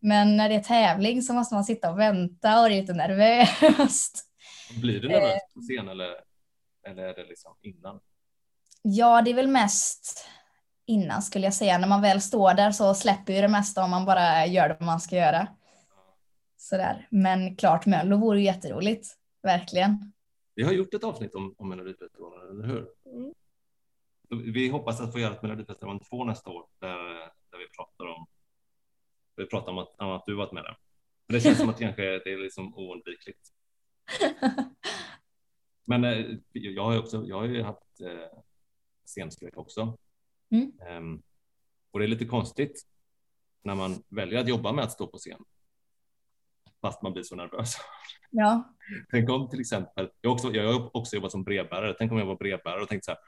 Men 0.00 0.36
när 0.36 0.48
det 0.48 0.54
är 0.54 0.62
tävling 0.62 1.22
så 1.22 1.32
måste 1.32 1.54
man 1.54 1.64
sitta 1.64 1.90
och 1.90 1.98
vänta 1.98 2.60
och 2.60 2.68
det 2.68 2.74
är 2.74 2.80
lite 2.80 2.92
nervöst. 2.92 4.24
Blir 4.80 5.00
du 5.00 5.08
nervös 5.08 5.42
på 5.54 5.60
scen 5.60 5.88
eller, 5.88 6.20
eller 6.86 7.02
är 7.02 7.14
det 7.14 7.24
liksom 7.24 7.56
innan? 7.60 8.00
Ja, 8.82 9.22
det 9.22 9.30
är 9.30 9.34
väl 9.34 9.48
mest 9.48 10.28
innan 10.86 11.22
skulle 11.22 11.44
jag 11.44 11.54
säga. 11.54 11.78
När 11.78 11.88
man 11.88 12.02
väl 12.02 12.20
står 12.20 12.54
där 12.54 12.72
så 12.72 12.94
släpper 12.94 13.32
ju 13.32 13.40
det 13.40 13.48
mesta 13.48 13.84
om 13.84 13.90
man 13.90 14.04
bara 14.04 14.46
gör 14.46 14.68
det 14.68 14.84
man 14.84 15.00
ska 15.00 15.16
göra. 15.16 15.48
Sådär. 16.56 17.08
Men 17.10 17.56
klart 17.56 17.86
Mello 17.86 18.16
vore 18.16 18.38
ju 18.38 18.44
jätteroligt. 18.44 19.08
Verkligen. 19.42 20.12
Vi 20.54 20.62
har 20.62 20.72
gjort 20.72 20.94
ett 20.94 21.04
avsnitt 21.04 21.34
om, 21.34 21.54
om 21.58 21.68
Melodifestivalen, 21.68 22.50
eller 22.50 22.68
hur? 22.68 22.88
Mm. 23.06 23.34
Vi 24.52 24.68
hoppas 24.68 25.00
att 25.00 25.12
få 25.12 25.18
göra 25.18 25.34
ett 25.34 25.42
Melodifestivalen 25.42 26.00
2 26.00 26.24
nästa 26.24 26.50
år 26.50 26.66
där, 26.78 26.98
där 27.50 27.58
vi 27.58 27.68
pratar 27.76 28.06
om 28.06 28.26
vi 29.36 29.46
pratar 29.46 29.72
om 29.72 29.78
att, 29.78 29.94
om 29.98 30.10
att 30.10 30.26
du 30.26 30.34
varit 30.34 30.52
med 30.52 30.64
där. 30.64 30.76
Men 31.26 31.34
det 31.34 31.40
känns 31.40 31.58
som 31.58 31.68
att 31.68 31.78
kanske 31.78 32.02
det 32.02 32.32
är 32.32 32.42
liksom 32.42 32.74
oundvikligt. 32.74 33.53
Men 35.86 36.04
eh, 36.04 36.26
jag 36.52 36.84
har 36.84 36.98
också, 36.98 37.24
jag 37.26 37.36
har 37.36 37.46
ju 37.46 37.62
haft 37.62 38.00
eh, 38.00 38.38
scenskräck 39.04 39.56
också. 39.56 39.98
Mm. 40.50 40.72
Ehm, 40.88 41.22
och 41.90 41.98
det 41.98 42.06
är 42.06 42.08
lite 42.08 42.24
konstigt 42.24 42.82
när 43.62 43.74
man 43.74 44.02
väljer 44.08 44.40
att 44.40 44.48
jobba 44.48 44.72
med 44.72 44.84
att 44.84 44.92
stå 44.92 45.06
på 45.06 45.18
scen. 45.18 45.44
Fast 46.80 47.02
man 47.02 47.12
blir 47.12 47.22
så 47.22 47.36
nervös. 47.36 47.74
Ja. 48.36 48.74
Tänk 49.10 49.30
om 49.30 49.48
till 49.48 49.60
exempel, 49.60 50.10
jag 50.20 50.30
har 50.30 50.34
också, 50.34 50.52
jag 50.52 50.72
har 50.72 50.96
också 50.96 51.16
jobbat 51.16 51.32
som 51.32 51.44
brevbärare. 51.44 51.94
Tänk 51.98 52.12
om 52.12 52.18
jag 52.18 52.26
var 52.26 52.36
brevbärare 52.36 52.82
och 52.82 52.88
tänkte 52.88 53.04
så 53.04 53.10
här. 53.10 53.20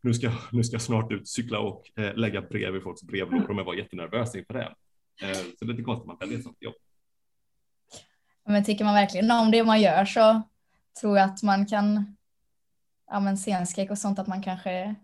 Nu 0.00 0.14
ska, 0.14 0.32
nu 0.52 0.64
ska 0.64 0.74
jag 0.74 0.82
snart 0.82 1.12
ut, 1.12 1.28
cykla 1.28 1.58
och 1.58 1.98
eh, 1.98 2.14
lägga 2.14 2.42
brev 2.42 2.76
i 2.76 2.80
folks 2.80 3.02
brevlådor 3.02 3.50
om 3.50 3.58
jag 3.58 3.64
var 3.64 3.74
jättenervös 3.74 4.34
inför 4.34 4.54
det. 4.54 4.74
Eh, 5.22 5.34
så 5.34 5.64
det 5.64 5.64
är 5.64 5.66
lite 5.66 5.82
konstigt 5.82 6.02
att 6.02 6.06
man 6.06 6.16
väljer 6.20 6.38
ett 6.38 6.44
sånt 6.44 6.62
jobb. 6.62 6.74
Men 8.44 8.64
tycker 8.64 8.84
man 8.84 8.94
verkligen 8.94 9.30
om 9.30 9.50
det 9.50 9.64
man 9.64 9.80
gör 9.80 10.04
så 10.04 10.42
tror 11.00 11.18
jag 11.18 11.24
att 11.30 11.42
man 11.42 11.66
kan, 11.66 12.16
ja 13.06 13.20
men 13.20 13.36
scenskräck 13.36 13.90
och 13.90 13.98
sånt, 13.98 14.18
att 14.18 14.26
man 14.26 14.42
kanske 14.42 14.94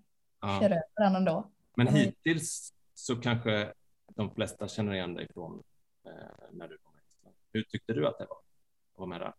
Ja. 0.41 0.61
kör 0.61 0.71
över 0.71 0.83
den 1.05 1.17
ändå. 1.17 1.51
Men 1.77 1.87
hittills 1.89 2.73
så 2.95 3.17
kanske 3.17 3.73
de 4.17 4.35
flesta 4.35 4.69
känner 4.69 4.95
igen 4.95 5.15
dig 5.15 5.29
från 5.35 5.63
eh, 6.07 6.13
när 6.53 6.69
du 6.69 6.79
kom 6.79 6.93
med. 6.95 7.33
Hur 7.53 7.63
tyckte 7.63 7.93
du 7.93 8.09
att 8.09 8.19
det 8.19 8.25
var 8.27 8.37
att 8.37 8.99
vara 8.99 9.09
med 9.09 9.21
där? 9.21 9.35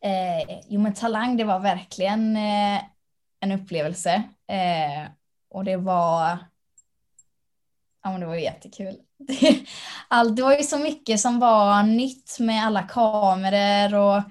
Eh, 0.00 0.60
jo 0.68 0.80
men 0.80 0.94
Talang 0.94 1.36
det 1.36 1.44
var 1.44 1.60
verkligen 1.60 2.36
eh, 2.36 2.82
en 3.40 3.52
upplevelse. 3.52 4.22
Eh, 4.46 5.10
och 5.48 5.64
det 5.64 5.76
var, 5.76 6.38
ja 8.02 8.10
men 8.10 8.20
det 8.20 8.26
var 8.26 8.34
jättekul. 8.36 8.96
Allt, 10.08 10.36
det 10.36 10.42
var 10.42 10.56
ju 10.56 10.62
så 10.62 10.78
mycket 10.78 11.20
som 11.20 11.38
var 11.38 11.82
nytt 11.82 12.36
med 12.40 12.64
alla 12.64 12.82
kameror 12.82 13.94
och 13.94 14.22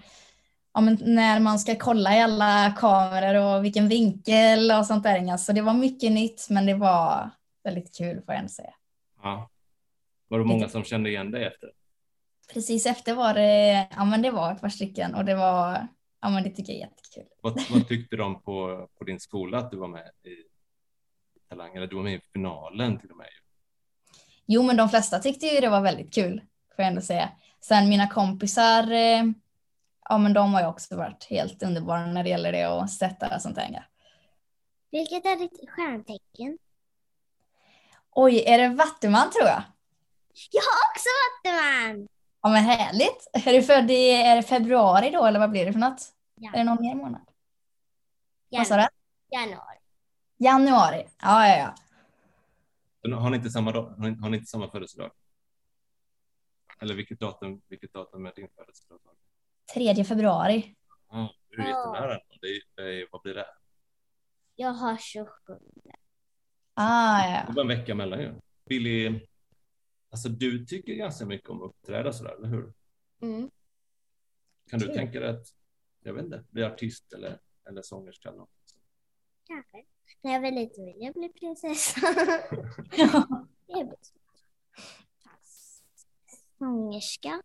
ja, 0.73 0.81
när 1.01 1.39
man 1.39 1.59
ska 1.59 1.75
kolla 1.75 2.15
i 2.15 2.21
alla 2.21 2.71
kameror 2.77 3.55
och 3.55 3.65
vilken 3.65 3.87
vinkel 3.87 4.71
och 4.71 4.85
sånt 4.85 5.03
där. 5.03 5.37
Så 5.37 5.51
det 5.51 5.61
var 5.61 5.73
mycket 5.73 6.11
nytt 6.11 6.47
men 6.49 6.65
det 6.65 6.73
var 6.73 7.29
väldigt 7.63 7.97
kul 7.97 8.15
får 8.15 8.33
jag 8.33 8.37
ändå 8.37 8.49
säga. 8.49 8.73
Ja. 9.23 9.49
Var 10.27 10.39
det 10.39 10.45
många 10.45 10.69
som 10.69 10.83
kände 10.83 11.09
igen 11.09 11.31
dig 11.31 11.45
efter? 11.45 11.71
Precis 12.53 12.85
efter 12.85 13.15
var 13.15 13.33
det, 13.33 13.87
ja 13.95 14.05
men 14.05 14.21
det 14.21 14.31
var 14.31 14.51
ett 14.51 14.61
par 14.61 14.69
stycken 14.69 15.15
och 15.15 15.25
det 15.25 15.35
var, 15.35 15.87
ja 16.21 16.29
men 16.29 16.43
det 16.43 16.49
tycker 16.49 16.73
jag 16.73 16.81
är 16.81 16.85
jättekul. 16.85 17.31
Vad, 17.41 17.61
vad 17.71 17.87
tyckte 17.87 18.15
de 18.15 18.41
på, 18.41 18.87
på 18.97 19.03
din 19.03 19.19
skola 19.19 19.57
att 19.57 19.71
du 19.71 19.77
var 19.77 19.87
med 19.87 20.11
i 20.23 20.35
Talang? 21.49 21.75
Eller 21.75 21.87
du 21.87 21.95
var 21.95 22.03
med 22.03 22.13
i 22.13 22.21
finalen 22.33 22.99
till 22.99 23.11
och 23.11 23.17
med. 23.17 23.27
Jo, 24.45 24.63
men 24.63 24.77
de 24.77 24.89
flesta 24.89 25.19
tyckte 25.19 25.45
ju 25.45 25.59
det 25.61 25.69
var 25.69 25.81
väldigt 25.81 26.13
kul, 26.13 26.41
får 26.75 26.83
jag 26.83 26.87
ändå 26.87 27.01
säga. 27.01 27.29
Sen 27.61 27.89
mina 27.89 28.07
kompisar, 28.07 28.91
eh, 28.91 29.23
ja 30.09 30.17
men 30.17 30.33
de 30.33 30.53
har 30.53 30.61
ju 30.61 30.67
också 30.67 30.95
varit 30.95 31.23
helt 31.23 31.63
underbara 31.63 32.05
när 32.05 32.23
det 32.23 32.29
gäller 32.29 32.51
det 32.51 32.67
och 32.67 32.89
sätta 32.89 33.39
sånt 33.39 33.55
där. 33.55 33.87
Vilket 34.91 35.25
är 35.25 35.35
ditt 35.35 35.69
stjärntecken? 35.69 36.57
Oj, 38.11 38.43
är 38.45 38.57
det 38.57 38.69
Vattuman 38.69 39.31
tror 39.31 39.45
jag? 39.45 39.63
Jag 40.51 40.61
har 40.61 40.91
också 40.91 41.09
Vattuman! 41.21 42.07
Ja 42.41 42.49
men 42.49 42.63
härligt. 42.63 43.27
Är 43.33 43.53
du 43.53 43.63
född 43.63 43.91
i 43.91 44.09
är 44.09 44.35
det 44.35 44.43
februari 44.43 45.09
då 45.09 45.25
eller 45.25 45.39
vad 45.39 45.49
blir 45.51 45.65
det 45.65 45.73
för 45.73 45.79
något? 45.79 46.01
Ja. 46.35 46.51
Är 46.53 46.57
det 46.57 46.63
någon 46.63 46.81
mer 46.81 46.95
månad? 46.95 47.21
Vad 48.49 48.67
sa 48.67 48.75
du? 48.75 48.87
Januari. 49.31 49.77
Januari. 50.37 51.07
Ja, 51.21 51.47
ja, 51.47 51.57
ja. 51.57 51.75
Men 53.09 53.13
Har 53.19 53.29
ni 53.29 53.37
inte 53.37 53.49
samma, 53.49 53.71
har 53.71 53.97
ni, 53.97 54.17
har 54.21 54.29
ni 54.29 54.37
inte 54.37 54.49
samma 54.49 54.71
födelsedag? 54.71 55.11
Eller 56.79 56.93
vilket 56.95 57.19
datum, 57.19 57.61
vilket 57.67 57.93
datum 57.93 58.25
är 58.25 58.33
din 58.35 58.47
födelsedag? 58.55 58.99
3 59.73 60.03
februari. 60.03 60.75
Ja, 61.09 61.33
du 61.49 61.61
är 61.61 61.69
Ja. 61.69 61.93
jättenära. 61.93 62.19
Det 62.41 62.47
är, 62.47 62.61
det 62.75 63.01
är, 63.01 63.07
vad 63.11 63.21
blir 63.21 63.33
det? 63.33 63.45
Jag 64.55 64.69
har 64.69 64.97
27. 64.97 65.27
Ah, 66.73 67.27
ja, 67.29 67.43
Det 67.47 67.53
var 67.53 67.61
en 67.61 67.67
vecka 67.67 67.95
mellan 67.95 68.19
ju. 68.21 68.33
Billy, 68.65 69.27
alltså 70.09 70.29
du 70.29 70.65
tycker 70.65 70.93
ganska 70.93 71.25
mycket 71.25 71.49
om 71.49 71.61
att 71.63 71.69
uppträda 71.69 72.13
sådär, 72.13 72.35
eller 72.35 72.47
hur? 72.47 72.73
Mm. 73.21 73.51
Kan 74.69 74.79
du 74.79 74.85
Kul. 74.85 74.95
tänka 74.95 75.19
dig 75.19 75.29
att, 75.29 75.47
jag 75.99 76.13
vet 76.13 76.23
inte, 76.25 76.43
bli 76.49 76.63
artist 76.63 77.13
eller, 77.13 77.39
eller 77.69 77.81
sångerska 77.81 78.29
eller 78.29 78.37
något? 78.39 78.49
Kanske. 79.47 79.83
När 80.21 80.33
jag 80.33 80.41
var 80.41 80.51
liten 80.51 80.85
ville 80.85 81.05
jag 81.05 81.13
bli 81.13 81.29
prinsessa. 81.29 82.01
det 83.67 83.73
blir 83.73 83.95
svårt. 84.01 84.15
Sångerska. 86.57 87.41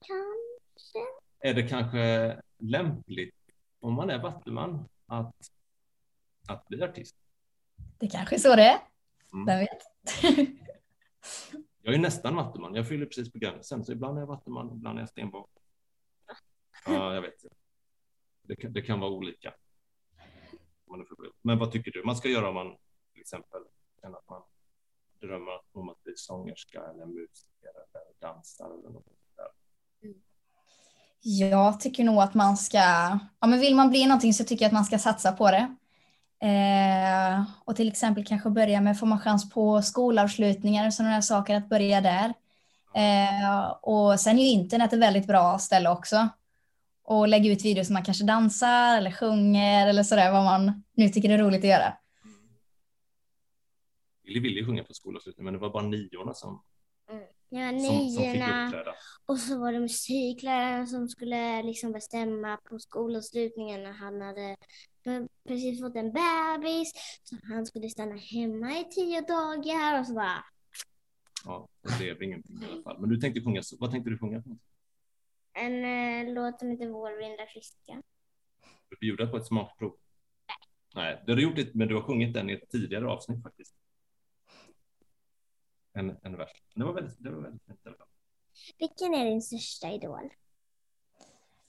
Kanske. 0.00 0.98
Är 1.40 1.54
det 1.54 1.68
kanske 1.68 2.36
lämpligt 2.58 3.34
om 3.80 3.94
man 3.94 4.10
är 4.10 4.22
vattuman 4.22 4.88
att, 5.06 5.50
att 6.48 6.68
bli 6.68 6.82
artist? 6.82 7.16
Det 7.98 8.08
kanske 8.08 8.36
är 8.36 8.38
så 8.38 8.56
det 8.56 8.62
är. 8.62 8.78
Mm. 9.32 9.46
Vem 9.46 9.58
vet? 9.58 9.82
Jag 11.82 11.94
är 11.94 11.98
nästan 11.98 12.36
vattuman. 12.36 12.74
Jag 12.74 12.88
fyller 12.88 13.06
precis 13.06 13.32
på 13.32 13.38
gränsen, 13.38 13.84
så 13.84 13.92
ibland 13.92 14.18
är 14.18 14.22
jag 14.22 14.26
vattuman, 14.26 14.72
ibland 14.76 14.98
är 14.98 15.02
jag 15.02 15.08
stenbock. 15.08 15.50
Ja, 16.86 17.14
jag 17.14 17.22
vet. 17.22 17.44
Det 18.42 18.56
kan, 18.56 18.72
det 18.72 18.82
kan 18.82 19.00
vara 19.00 19.10
olika. 19.10 19.54
Man 20.90 21.00
är 21.00 21.04
för- 21.04 21.16
Men 21.42 21.58
vad 21.58 21.72
tycker 21.72 21.90
du 21.90 22.02
man 22.04 22.16
ska 22.16 22.28
göra 22.28 22.48
om 22.48 22.54
man 22.54 22.76
till 23.12 23.20
exempel 23.20 23.60
känner 24.00 24.16
att 24.18 24.28
man 24.30 24.42
drömmer 25.20 25.60
om 25.72 25.88
att 25.88 26.02
bli 26.02 26.12
sångerska 26.16 26.80
eller 26.80 27.06
musiker 27.06 27.70
eller 27.70 28.20
dansare 28.34 28.72
eller 28.78 28.90
något 28.90 29.04
där? 29.36 29.46
Jag 31.22 31.80
tycker 31.80 32.04
nog 32.04 32.18
att 32.22 32.34
man 32.34 32.56
ska, 32.56 32.78
ja 33.40 33.46
men 33.46 33.60
vill 33.60 33.74
man 33.76 33.90
bli 33.90 34.06
någonting 34.06 34.34
så 34.34 34.44
tycker 34.44 34.64
jag 34.64 34.68
att 34.68 34.72
man 34.72 34.84
ska 34.84 34.98
satsa 34.98 35.32
på 35.32 35.50
det. 35.50 35.76
Eh, 36.46 37.42
och 37.64 37.76
till 37.76 37.88
exempel 37.88 38.24
kanske 38.26 38.50
börja 38.50 38.80
med, 38.80 38.98
får 38.98 39.06
man 39.06 39.20
chans 39.20 39.50
på 39.50 39.82
skolavslutningar 39.82 40.86
och 40.86 40.94
sådana 40.94 41.22
saker, 41.22 41.56
att 41.56 41.68
börja 41.68 42.00
där. 42.00 42.34
Eh, 42.94 43.66
och 43.82 44.20
sen 44.20 44.38
är 44.38 44.42
ju 44.42 44.48
internet 44.48 44.92
ett 44.92 44.98
väldigt 44.98 45.26
bra 45.26 45.58
ställe 45.58 45.90
också. 45.90 46.28
Och 47.08 47.28
lägga 47.28 47.52
ut 47.52 47.64
videos 47.64 47.86
som 47.86 47.94
man 47.94 48.04
kanske 48.04 48.24
dansar 48.24 48.96
eller 48.98 49.10
sjunger 49.10 49.86
eller 49.88 50.02
sådär, 50.02 50.32
vad 50.32 50.44
man 50.44 50.84
nu 50.94 51.08
tycker 51.08 51.30
är 51.30 51.38
roligt 51.38 51.58
att 51.64 51.70
göra. 51.70 51.96
Willy 54.24 54.40
ville 54.40 54.60
ju 54.60 54.66
sjunga 54.66 54.84
på 54.84 54.94
skolavslutningen, 54.94 55.44
men 55.44 55.54
det 55.54 55.60
var 55.60 55.70
bara 55.72 55.82
niorna 55.86 56.34
som, 56.34 56.62
Jag 57.48 57.72
var 57.72 57.78
som, 57.80 57.88
som 58.10 58.22
fick 58.22 58.32
niorna 58.32 58.66
uppträda. 58.66 58.94
och 59.26 59.38
så 59.38 59.58
var 59.58 59.72
det 59.72 59.80
musikläraren 59.80 60.86
som 60.86 61.08
skulle 61.08 61.62
liksom 61.62 61.92
bestämma 61.92 62.56
på 62.56 62.78
skolavslutningen 62.78 63.82
när 63.82 63.92
han 63.92 64.20
hade 64.20 64.56
precis 65.48 65.80
fått 65.80 65.96
en 65.96 66.12
bebis. 66.12 66.92
Så 67.22 67.36
han 67.42 67.66
skulle 67.66 67.88
stanna 67.88 68.16
hemma 68.16 68.78
i 68.78 68.84
tio 68.90 69.20
dagar 69.20 70.00
och 70.00 70.06
så 70.06 70.14
bara 70.14 70.44
Ja, 71.44 71.68
det 71.82 71.98
blev 71.98 72.22
ingenting 72.22 72.56
i 72.62 72.72
alla 72.72 72.82
fall. 72.82 73.00
Men 73.00 73.10
du 73.10 73.16
tänkte 73.16 73.40
sjunga, 73.40 73.62
så- 73.62 73.76
vad 73.80 73.90
tänkte 73.90 74.10
du 74.10 74.18
sjunga? 74.18 74.42
En 75.56 75.84
eh, 75.84 76.34
låt 76.34 76.58
som 76.58 76.70
heter 76.70 76.88
Vårvindar 76.88 77.46
friska. 77.46 78.02
Du 78.88 78.96
bjuda 79.00 79.26
på 79.26 79.36
ett 79.36 79.46
smakprov? 79.46 79.96
Nej, 80.94 81.22
du 81.26 81.32
har 81.32 81.40
gjort 81.40 81.56
det, 81.56 81.74
men 81.74 81.88
du 81.88 81.94
har 81.94 82.02
sjungit 82.02 82.34
den 82.34 82.50
i 82.50 82.52
ett 82.52 82.70
tidigare 82.70 83.06
avsnitt 83.06 83.42
faktiskt. 83.42 83.74
En, 85.92 86.16
en 86.22 86.36
vers. 86.36 86.50
Det 86.74 86.84
var 86.84 86.92
väldigt, 86.92 87.16
det 87.18 87.30
var 87.30 87.42
väldigt 87.42 87.82
fall. 87.82 87.94
Vilken 88.78 89.14
är 89.14 89.24
din 89.24 89.42
största 89.42 89.90
idol? 89.90 90.30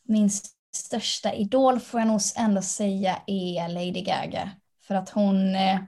Min 0.04 0.30
största 0.72 1.34
idol 1.34 1.80
får 1.80 2.00
jag 2.00 2.08
nog 2.08 2.22
ändå 2.38 2.62
säga 2.62 3.22
är 3.28 3.70
Lady 3.70 4.02
Gaga. 4.02 4.52
För 4.82 4.96
att 4.96 5.10
hon, 5.10 5.56
eh, 5.56 5.80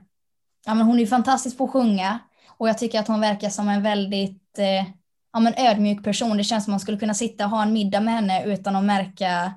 ja, 0.66 0.74
men 0.74 0.80
hon 0.80 0.98
är 0.98 1.06
fantastisk 1.06 1.58
på 1.58 1.64
att 1.64 1.70
sjunga. 1.70 2.18
Och 2.48 2.68
jag 2.68 2.78
tycker 2.78 3.00
att 3.00 3.08
hon 3.08 3.20
verkar 3.20 3.48
som 3.48 3.68
en 3.68 3.82
väldigt 3.82 4.58
eh, 4.58 4.99
ja, 5.32 5.40
men 5.40 5.54
ödmjuk 5.56 6.04
person. 6.04 6.36
Det 6.36 6.44
känns 6.44 6.64
som 6.64 6.70
man 6.70 6.80
skulle 6.80 6.98
kunna 6.98 7.14
sitta 7.14 7.44
och 7.44 7.50
ha 7.50 7.62
en 7.62 7.72
middag 7.72 8.00
med 8.00 8.14
henne 8.14 8.44
utan 8.46 8.76
att 8.76 8.84
märka 8.84 9.54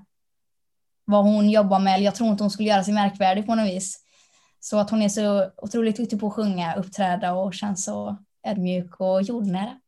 vad 1.06 1.24
hon 1.24 1.50
jobbar 1.50 1.80
med. 1.80 2.02
Jag 2.02 2.16
tror 2.16 2.30
inte 2.30 2.44
hon 2.44 2.52
skulle 2.52 2.70
göra 2.70 2.84
sig 2.84 2.94
märkvärdig 2.94 3.46
på 3.46 3.56
något 3.56 3.68
vis. 3.68 4.00
Så 4.60 4.78
att 4.78 4.90
hon 4.90 5.02
är 5.02 5.10
så 5.10 5.52
otroligt 5.58 5.98
duktig 5.98 6.20
på 6.20 6.28
att 6.28 6.34
sjunga, 6.34 6.76
uppträda 6.76 7.34
och 7.34 7.54
känns 7.54 7.86
så 7.86 8.18
ödmjuk 8.48 9.00
och 9.00 9.22
jordnära. 9.22 9.80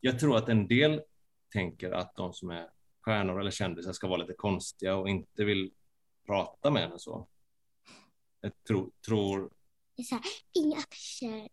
Jag 0.00 0.20
tror 0.20 0.36
att 0.36 0.48
en 0.48 0.68
del 0.68 1.02
tänker 1.52 1.92
att 1.92 2.16
de 2.16 2.32
som 2.32 2.50
är 2.50 2.66
stjärnor 3.00 3.40
eller 3.40 3.50
kändisar 3.50 3.92
ska 3.92 4.08
vara 4.08 4.18
lite 4.18 4.32
konstiga 4.32 4.96
och 4.96 5.08
inte 5.08 5.44
vill 5.44 5.70
prata 6.26 6.70
med 6.70 6.82
henne 6.82 6.98
så. 6.98 7.28
Jag 8.40 8.52
tror, 8.68 8.90
tror 9.06 9.50
så 10.04 10.14
här, 10.14 10.24
inga 10.54 10.76
affischer, 10.76 11.48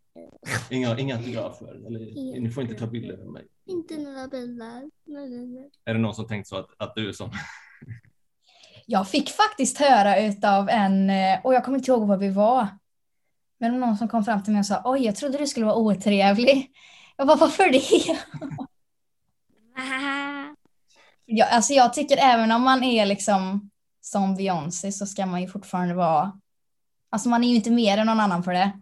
inga, 0.69 0.99
inga 0.99 1.17
autografer, 1.17 1.87
eller 1.87 2.17
Inga 2.17 2.39
ni 2.41 2.49
får 2.49 2.63
inte 2.63 2.75
ta 2.75 2.87
bilder 2.87 3.17
med 3.17 3.27
mig. 3.27 3.45
inte 3.65 3.97
några 3.97 4.27
bilar. 4.27 4.81
Nej, 5.05 5.29
nej, 5.29 5.47
nej. 5.47 5.69
Är 5.85 5.93
det 5.93 5.99
någon 5.99 6.15
som 6.15 6.27
tänkt 6.27 6.47
så 6.47 6.57
att, 6.57 6.69
att 6.77 6.95
du 6.95 7.09
är 7.09 7.13
som 7.13 7.31
Jag 8.85 9.09
fick 9.09 9.29
faktiskt 9.29 9.77
höra 9.77 10.19
utav 10.19 10.69
en, 10.69 11.09
eh, 11.09 11.39
och 11.43 11.53
jag 11.53 11.65
kommer 11.65 11.77
inte 11.77 11.91
ihåg 11.91 12.07
vad 12.07 12.19
vi 12.19 12.29
var. 12.29 12.67
Men 13.59 13.71
var 13.79 13.87
någon 13.87 13.97
som 13.97 14.07
kom 14.07 14.23
fram 14.25 14.43
till 14.43 14.53
mig 14.53 14.59
och 14.59 14.65
sa 14.65 14.81
oj, 14.85 15.05
jag 15.05 15.15
trodde 15.15 15.37
du 15.37 15.47
skulle 15.47 15.65
vara 15.65 15.75
otrevlig. 15.75 16.71
Jag 17.17 17.27
bara, 17.27 17.37
varför 17.37 17.71
det? 17.71 18.17
Ja, 21.29 21.45
alltså 21.45 21.73
jag 21.73 21.93
tycker 21.93 22.17
även 22.17 22.51
om 22.51 22.61
man 22.61 22.83
är 22.83 23.05
liksom 23.05 23.69
som 24.01 24.35
Beyoncé 24.35 24.91
så 24.91 25.05
ska 25.05 25.25
man 25.25 25.41
ju 25.41 25.47
fortfarande 25.47 25.93
vara, 25.93 26.39
alltså 27.09 27.29
man 27.29 27.43
är 27.43 27.47
ju 27.47 27.55
inte 27.55 27.71
mer 27.71 27.97
än 27.97 28.05
någon 28.07 28.19
annan 28.19 28.43
för 28.43 28.53
det. 28.53 28.81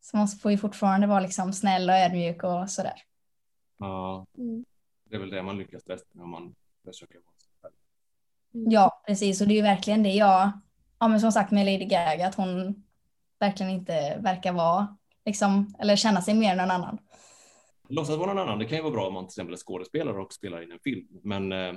Så 0.00 0.16
man 0.16 0.28
får 0.28 0.50
ju 0.50 0.58
fortfarande 0.58 1.06
vara 1.06 1.20
liksom 1.20 1.52
snäll 1.52 1.90
och 1.90 1.96
ödmjuk 1.96 2.42
och 2.44 2.70
sådär. 2.70 3.02
Ja, 3.78 4.26
Mm. 4.38 4.64
det 5.10 5.16
är 5.16 5.20
väl 5.20 5.30
det 5.30 5.42
man 5.42 5.58
lyckas 5.58 5.84
bäst 5.84 6.14
med 6.14 6.24
om 6.24 6.30
man 6.30 6.54
försöker 6.84 7.14
vara 7.14 7.36
sig 7.38 7.50
själv. 7.62 7.74
Ja, 8.72 9.02
precis. 9.06 9.40
Och 9.40 9.46
det 9.48 9.52
är 9.54 9.56
ju 9.56 9.62
verkligen 9.62 10.02
det 10.02 10.10
jag, 10.12 10.50
ja 10.98 11.08
men 11.08 11.20
som 11.20 11.32
sagt 11.32 11.50
med 11.52 11.66
Lady 11.66 11.84
Gaga, 11.84 12.26
att 12.28 12.34
hon 12.34 12.84
verkligen 13.40 13.72
inte 13.72 14.18
verkar 14.20 14.52
vara, 14.52 14.96
liksom, 15.24 15.74
eller 15.78 15.96
känna 15.96 16.22
sig 16.22 16.34
mer 16.34 16.52
än 16.52 16.56
någon 16.58 16.70
annan. 16.70 16.98
Låtsas 17.88 18.16
vara 18.16 18.34
någon 18.34 18.42
annan, 18.48 18.58
det 18.58 18.64
kan 18.64 18.76
ju 18.76 18.82
vara 18.82 18.92
bra 18.92 19.06
om 19.06 19.14
man 19.14 19.24
till 19.24 19.30
exempel 19.30 19.52
är 19.52 19.58
skådespelare 19.58 20.18
och 20.18 20.32
spelar 20.32 20.62
in 20.62 20.72
en 20.72 20.78
film, 20.78 21.06
men 21.22 21.52
eh, 21.52 21.72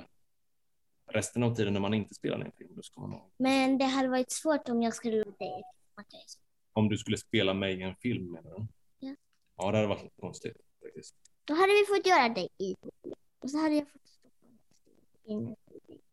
resten 1.06 1.42
av 1.42 1.54
tiden 1.54 1.72
när 1.72 1.80
man 1.80 1.94
inte 1.94 2.14
spelar 2.14 2.50
film, 2.58 2.70
då 2.76 2.82
ska 2.82 3.00
man 3.00 3.12
ha, 3.12 3.30
Men 3.36 3.78
det 3.78 3.84
hade 3.84 4.08
varit 4.08 4.30
svårt 4.32 4.68
om 4.68 4.82
jag 4.82 4.94
skulle 4.94 5.16
låta 5.24 5.44
dig. 5.44 5.62
om 6.72 6.88
du 6.88 6.98
skulle 6.98 7.16
spela 7.16 7.54
mig 7.54 7.78
i 7.78 7.82
en 7.82 7.94
film 7.96 8.32
menar 8.32 8.50
du? 8.58 8.66
Ja. 8.98 9.14
Ja, 9.56 9.70
det 9.70 9.76
hade 9.76 9.88
varit 9.88 10.02
lite 10.02 10.20
konstigt 10.20 10.56
faktiskt. 10.82 11.14
Då 11.44 11.54
hade 11.54 11.72
vi 11.72 11.96
fått 11.96 12.06
göra 12.06 12.28
dig 12.28 12.48
i 12.58 12.74
Och 13.38 13.50
så 13.50 13.58
hade 13.58 13.74
jag 13.74 13.88
fått 13.88 14.06
stå. 14.06 14.28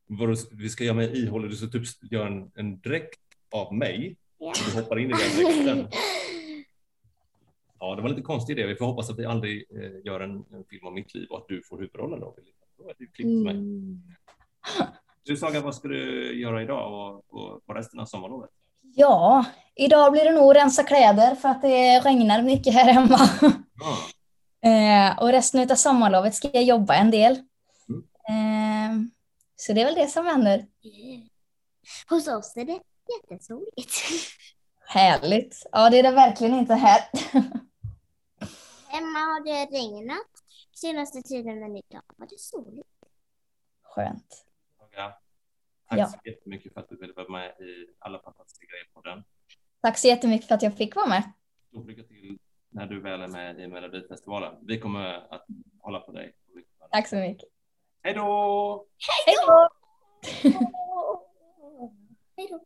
Vadå, 0.08 0.36
vi 0.51 0.69
ska 0.69 0.84
göra 0.84 0.96
mig 0.96 1.24
ihålig, 1.24 1.50
du 1.51 1.55
ska 1.55 1.67
typ 1.67 2.12
göra 2.12 2.27
en, 2.27 2.51
en 2.55 2.79
dräkt 2.79 3.19
av 3.51 3.74
mig, 3.75 4.17
Ja. 4.38 4.53
du 4.74 4.81
hoppar 4.81 5.00
in 5.00 5.10
i 5.10 5.13
den 5.13 5.46
dräkten. 5.46 5.88
Ja, 7.81 7.96
det 7.96 8.01
var 8.01 8.10
lite 8.10 8.22
konstig 8.22 8.53
idé. 8.60 8.67
Vi 8.67 8.75
får 8.75 8.86
hoppas 8.86 9.10
att 9.10 9.19
vi 9.19 9.25
aldrig 9.25 9.65
eh, 9.72 9.91
gör 10.05 10.19
en, 10.19 10.46
en 10.51 10.63
film 10.69 10.88
om 10.88 10.93
mitt 10.93 11.13
liv 11.13 11.27
och 11.29 11.38
att 11.38 11.48
du 11.48 11.63
får 11.63 11.77
huvudrollen 11.77 12.19
då. 12.19 12.36
Då 12.77 12.84
är 12.89 12.93
det 12.98 13.05
klippt 13.05 13.29
för 13.29 13.53
mig. 13.53 13.55
Du 15.24 15.38
Saga, 15.38 15.62
vad 15.62 15.75
ska 15.75 15.88
du 15.88 16.34
göra 16.42 16.63
idag 16.63 16.94
och, 16.94 17.16
och 17.30 17.66
på 17.66 17.74
resten 17.74 18.00
av 18.00 18.06
sommarlovet? 18.06 18.50
Ja, 18.96 19.46
idag 19.75 20.12
blir 20.12 20.25
det 20.25 20.32
nog 20.32 20.56
rensa 20.56 20.84
kläder 20.84 21.36
för 21.36 21.50
att 21.50 21.62
det 21.62 22.00
regnar 22.00 22.42
mycket 22.42 22.74
här 22.74 22.94
hemma. 22.94 23.20
Ja, 23.80 23.98
Eh, 24.62 25.20
och 25.20 25.30
resten 25.30 25.72
av 25.72 25.75
sommarlovet 25.75 26.36
ska 26.36 26.50
jag 26.54 26.63
jobba 26.63 26.96
en 26.96 27.12
del. 27.12 27.44
Mm. 27.89 28.04
Eh, 28.30 29.12
så 29.56 29.74
det 29.74 29.82
är 29.82 29.86
väl 29.86 29.96
det 29.96 30.08
som 30.08 30.25
händer. 30.25 30.68
Hos 32.10 32.28
oss 32.28 32.58
är 32.58 32.66
det 32.66 32.80
jättesoligt. 33.10 33.94
Härligt. 34.88 35.68
Ja, 35.72 35.89
det 35.89 36.00
är 36.00 36.04
det 36.04 36.12
verkligen 36.12 36.54
inte 36.54 36.74
här. 36.74 37.01
Hemma 38.88 39.20
har 39.20 39.44
det 39.44 39.78
regnat 39.78 40.28
senaste 40.75 41.22
tiden 41.22 41.60
men 41.60 41.75
idag 41.75 42.01
var 42.16 42.28
det 42.28 42.39
soligt. 42.39 42.88
Skönt. 43.84 44.46
Tack 45.89 46.00
Ja. 46.00 46.05
så 46.05 46.17
jättemycket 46.25 46.74
för 46.74 46.81
att 46.81 46.89
du 46.89 46.98
ville 46.98 47.13
vara 47.13 47.29
med 47.29 47.50
i 47.50 47.88
Alla 48.00 48.19
fantastiska 48.19 48.65
grejer 48.65 48.86
på 48.93 49.01
den. 49.01 49.24
Tack 49.81 49.98
så 49.98 50.08
jättemycket 50.08 50.48
för 50.48 50.55
att 50.55 50.62
jag 50.62 50.77
fick 50.77 50.96
vara 50.96 51.08
med. 51.08 51.31
Stort 51.67 51.88
lycka 51.88 52.03
till 52.03 52.38
när 52.69 52.86
du 52.86 53.00
väl 53.01 53.22
är 53.22 53.27
med 53.27 53.60
i 53.60 53.67
Melodifestivalen. 53.67 54.55
Vi 54.62 54.79
kommer 54.79 55.34
att 55.34 55.46
hålla 55.79 56.00
på 56.00 56.12
dig. 56.12 56.34
Tack 56.91 57.08
så 57.08 57.15
mycket. 57.15 57.50
Hej 58.03 58.13
då! 58.13 58.86
Hej 59.25 59.36
då! 59.48 59.69
Hej 62.38 62.48
då. 62.50 62.65